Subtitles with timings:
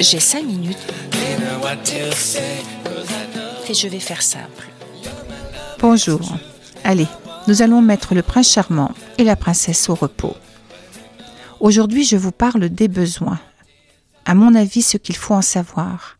[0.00, 0.76] J'ai cinq minutes
[3.68, 4.68] et je vais faire simple.
[5.78, 6.20] Bonjour.
[6.84, 7.06] Allez,
[7.48, 10.36] nous allons mettre le prince charmant et la princesse au repos.
[11.60, 13.38] Aujourd'hui, je vous parle des besoins.
[14.24, 16.18] À mon avis, ce qu'il faut en savoir.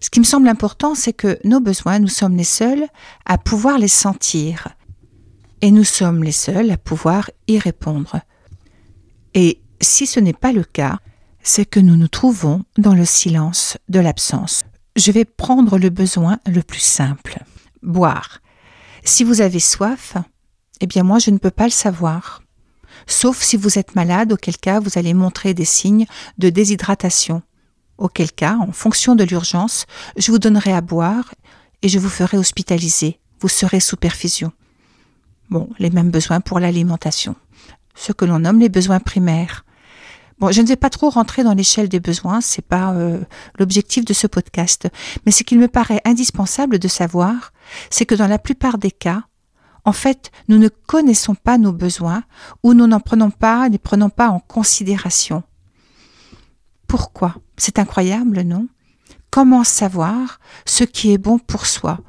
[0.00, 2.86] Ce qui me semble important, c'est que nos besoins, nous sommes les seuls
[3.24, 4.75] à pouvoir les sentir.
[5.62, 8.20] Et nous sommes les seuls à pouvoir y répondre.
[9.34, 10.98] Et si ce n'est pas le cas,
[11.42, 14.64] c'est que nous nous trouvons dans le silence de l'absence.
[14.96, 17.38] Je vais prendre le besoin le plus simple.
[17.82, 18.40] Boire.
[19.04, 20.16] Si vous avez soif,
[20.80, 22.42] eh bien moi je ne peux pas le savoir.
[23.06, 26.06] Sauf si vous êtes malade, auquel cas vous allez montrer des signes
[26.38, 27.42] de déshydratation.
[27.98, 29.86] Auquel cas, en fonction de l'urgence,
[30.16, 31.34] je vous donnerai à boire
[31.82, 33.20] et je vous ferai hospitaliser.
[33.40, 34.52] Vous serez sous perfusion.
[35.50, 37.36] Bon, les mêmes besoins pour l'alimentation.
[37.94, 39.64] Ce que l'on nomme les besoins primaires.
[40.38, 43.20] Bon, je ne vais pas trop rentrer dans l'échelle des besoins, c'est pas euh,
[43.58, 44.86] l'objectif de ce podcast,
[45.24, 47.52] mais ce qu'il me paraît indispensable de savoir,
[47.88, 49.22] c'est que dans la plupart des cas,
[49.86, 52.24] en fait, nous ne connaissons pas nos besoins
[52.62, 55.42] ou nous n'en prenons pas, ne prenons pas en considération.
[56.86, 57.36] Pourquoi?
[57.56, 58.68] C'est incroyable, non?
[59.30, 62.00] Comment savoir ce qui est bon pour soi?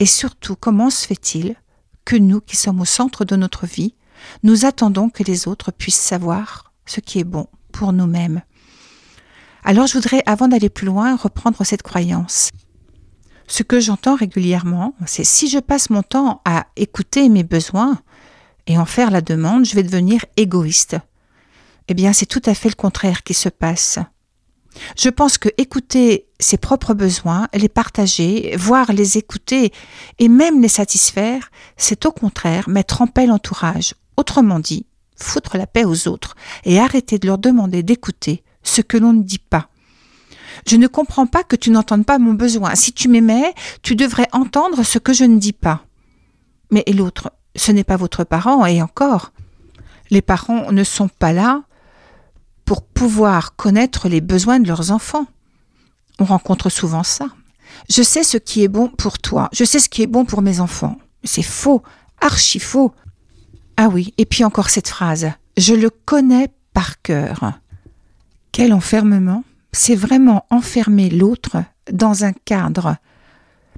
[0.00, 1.56] Et surtout, comment se fait-il
[2.04, 3.94] que nous, qui sommes au centre de notre vie,
[4.42, 8.42] nous attendons que les autres puissent savoir ce qui est bon pour nous-mêmes.
[9.64, 12.50] Alors je voudrais, avant d'aller plus loin, reprendre cette croyance.
[13.46, 17.98] Ce que j'entends régulièrement, c'est si je passe mon temps à écouter mes besoins
[18.66, 20.96] et en faire la demande, je vais devenir égoïste.
[21.88, 23.98] Eh bien, c'est tout à fait le contraire qui se passe.
[24.96, 29.72] Je pense que écouter ses propres besoins, les partager, voire les écouter
[30.18, 33.94] et même les satisfaire, c'est au contraire mettre en paix l'entourage.
[34.16, 34.86] Autrement dit,
[35.16, 39.22] foutre la paix aux autres et arrêter de leur demander d'écouter ce que l'on ne
[39.22, 39.68] dit pas.
[40.66, 42.74] Je ne comprends pas que tu n'entendes pas mon besoin.
[42.74, 45.84] Si tu m'aimais, tu devrais entendre ce que je ne dis pas.
[46.70, 49.32] Mais l'autre, ce n'est pas votre parent, et encore.
[50.10, 51.62] Les parents ne sont pas là
[52.64, 55.26] pour pouvoir connaître les besoins de leurs enfants.
[56.18, 57.26] On rencontre souvent ça.
[57.90, 60.42] Je sais ce qui est bon pour toi, je sais ce qui est bon pour
[60.42, 60.98] mes enfants.
[61.24, 61.82] C'est faux,
[62.20, 62.92] archi faux.
[63.76, 65.30] Ah oui, et puis encore cette phrase.
[65.56, 67.52] Je le connais par cœur.
[68.52, 72.96] Quel enfermement C'est vraiment enfermer l'autre dans un cadre.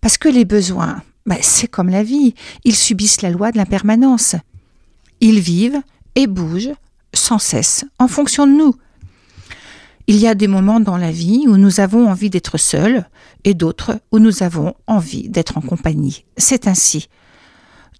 [0.00, 2.34] Parce que les besoins, ben, c'est comme la vie,
[2.64, 4.36] ils subissent la loi de l'impermanence.
[5.20, 5.80] Ils vivent
[6.16, 6.74] et bougent
[7.14, 8.74] sans cesse en fonction de nous.
[10.06, 13.06] Il y a des moments dans la vie où nous avons envie d'être seuls
[13.44, 16.26] et d'autres où nous avons envie d'être en compagnie.
[16.36, 17.08] C'est ainsi.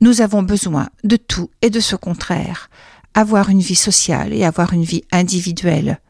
[0.00, 2.68] Nous avons besoin de tout et de ce contraire.
[3.14, 6.00] Avoir une vie sociale et avoir une vie individuelle.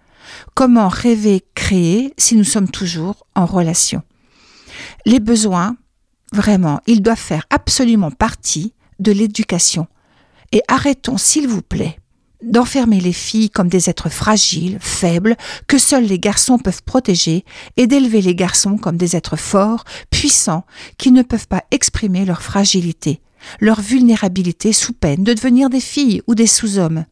[0.55, 4.03] Comment rêver, créer si nous sommes toujours en relation?
[5.07, 5.77] Les besoins,
[6.33, 9.87] vraiment, ils doivent faire absolument partie de l'éducation.
[10.51, 11.99] Et arrêtons, s'il vous plaît,
[12.45, 17.45] d'enfermer les filles comme des êtres fragiles, faibles, que seuls les garçons peuvent protéger,
[17.77, 20.65] et d'élever les garçons comme des êtres forts, puissants,
[20.99, 23.21] qui ne peuvent pas exprimer leur fragilité
[23.61, 27.05] leur vulnérabilité sous peine de devenir des filles ou des sous-hommes.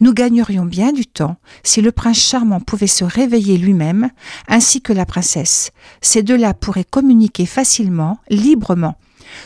[0.00, 4.10] Nous gagnerions bien du temps si le prince charmant pouvait se réveiller lui-même,
[4.48, 5.72] ainsi que la princesse.
[6.00, 8.96] Ces deux-là pourraient communiquer facilement, librement.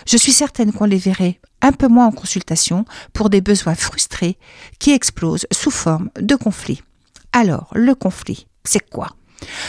[0.06, 4.38] Je suis certaine qu'on les verrait un peu moins en consultation pour des besoins frustrés
[4.78, 6.82] qui explosent sous forme de conflit.
[7.32, 9.08] Alors, le conflit, c'est quoi?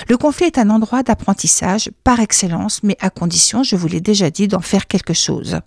[0.07, 4.29] Le conflit est un endroit d'apprentissage par excellence, mais à condition, je vous l'ai déjà
[4.29, 5.59] dit, d'en faire quelque chose.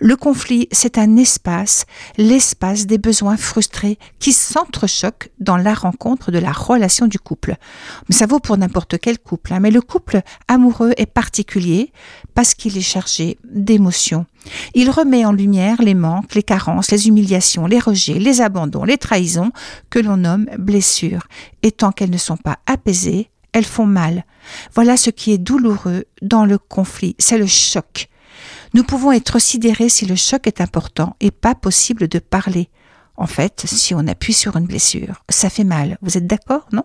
[0.00, 1.84] Le conflit, c'est un espace,
[2.16, 7.56] l'espace des besoins frustrés qui s'entrechoquent dans la rencontre de la relation du couple.
[8.08, 9.60] Mais ça vaut pour n'importe quel couple, hein.
[9.60, 11.92] mais le couple amoureux est particulier
[12.34, 14.26] parce qu'il est chargé d'émotions.
[14.74, 18.98] Il remet en lumière les manques, les carences, les humiliations, les rejets, les abandons, les
[18.98, 19.52] trahisons
[19.90, 21.26] que l'on nomme blessures.
[21.62, 24.24] Et tant qu'elles ne sont pas apaisées, elles font mal.
[24.74, 28.08] Voilà ce qui est douloureux dans le conflit, c'est le choc.
[28.74, 32.70] Nous pouvons être sidérés si le choc est important et pas possible de parler.
[33.16, 35.98] En fait, si on appuie sur une blessure, ça fait mal.
[36.00, 36.84] Vous êtes d'accord, non?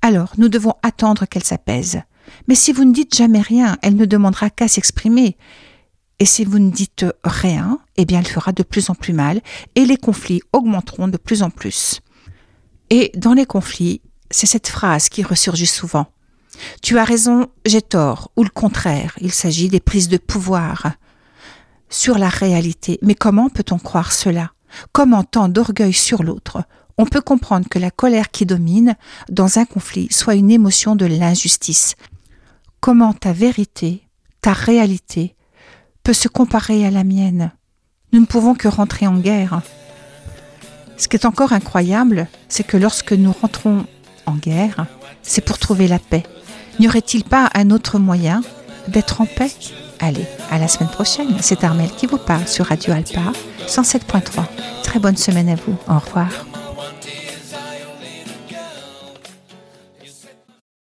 [0.00, 2.00] Alors, nous devons attendre qu'elle s'apaise.
[2.46, 5.36] Mais si vous ne dites jamais rien, elle ne demandera qu'à s'exprimer.
[6.22, 9.40] Et si vous ne dites rien, eh bien elle fera de plus en plus mal
[9.74, 12.00] et les conflits augmenteront de plus en plus.
[12.90, 16.06] Et dans les conflits, c'est cette phrase qui ressurgit souvent.
[16.80, 20.92] Tu as raison, j'ai tort, ou le contraire, il s'agit des prises de pouvoir
[21.90, 23.00] sur la réalité.
[23.02, 24.52] Mais comment peut-on croire cela?
[24.92, 26.62] Comment tant d'orgueil sur l'autre,
[26.98, 28.94] on peut comprendre que la colère qui domine
[29.28, 31.96] dans un conflit soit une émotion de l'injustice.
[32.78, 34.06] Comment ta vérité,
[34.40, 35.34] ta réalité,
[36.02, 37.52] peut se comparer à la mienne
[38.12, 39.62] Nous ne pouvons que rentrer en guerre.
[40.96, 43.86] Ce qui est encore incroyable, c'est que lorsque nous rentrons
[44.26, 44.86] en guerre,
[45.22, 46.24] c'est pour trouver la paix.
[46.78, 48.42] N'y aurait-il pas un autre moyen
[48.88, 49.50] d'être en paix?
[50.00, 51.36] Allez, à la semaine prochaine.
[51.40, 53.32] C'est Armel qui vous parle sur Radio Alpa
[53.66, 54.44] 107.3.
[54.82, 55.76] Très bonne semaine à vous.
[55.88, 56.51] Au revoir.